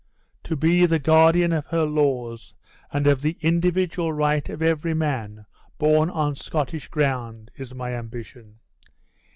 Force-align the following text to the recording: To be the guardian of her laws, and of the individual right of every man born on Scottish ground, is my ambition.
To 0.45 0.55
be 0.55 0.87
the 0.87 0.97
guardian 0.97 1.53
of 1.53 1.67
her 1.67 1.83
laws, 1.85 2.55
and 2.91 3.05
of 3.05 3.21
the 3.21 3.37
individual 3.41 4.11
right 4.11 4.49
of 4.49 4.63
every 4.63 4.95
man 4.95 5.45
born 5.77 6.09
on 6.09 6.33
Scottish 6.33 6.87
ground, 6.87 7.51
is 7.55 7.75
my 7.75 7.93
ambition. 7.93 8.57